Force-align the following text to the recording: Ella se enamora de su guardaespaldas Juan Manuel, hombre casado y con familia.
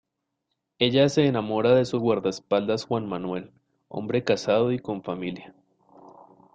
Ella 0.79 1.09
se 1.09 1.27
enamora 1.27 1.75
de 1.75 1.85
su 1.85 1.99
guardaespaldas 1.99 2.85
Juan 2.87 3.07
Manuel, 3.07 3.51
hombre 3.87 4.23
casado 4.23 4.71
y 4.71 4.79
con 4.79 5.03
familia. 5.03 5.53